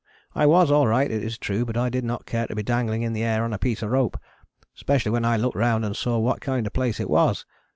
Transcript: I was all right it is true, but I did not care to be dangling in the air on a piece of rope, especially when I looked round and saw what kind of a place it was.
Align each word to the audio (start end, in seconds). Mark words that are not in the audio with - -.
I 0.33 0.47
was 0.47 0.71
all 0.71 0.87
right 0.87 1.11
it 1.11 1.23
is 1.23 1.37
true, 1.37 1.63
but 1.63 1.77
I 1.77 1.89
did 1.89 2.03
not 2.03 2.25
care 2.25 2.47
to 2.47 2.55
be 2.55 2.63
dangling 2.63 3.03
in 3.03 3.13
the 3.13 3.23
air 3.23 3.43
on 3.43 3.53
a 3.53 3.59
piece 3.59 3.83
of 3.83 3.91
rope, 3.91 4.17
especially 4.75 5.11
when 5.11 5.25
I 5.25 5.37
looked 5.37 5.55
round 5.55 5.85
and 5.85 5.95
saw 5.95 6.17
what 6.17 6.41
kind 6.41 6.65
of 6.65 6.71
a 6.71 6.73
place 6.73 6.99
it 6.99 7.07
was. 7.07 7.45